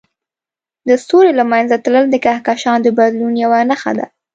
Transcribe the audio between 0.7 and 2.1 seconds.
د ستوري له منځه تلل